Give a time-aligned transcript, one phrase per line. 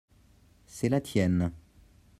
[0.65, 1.51] c'est la tienne.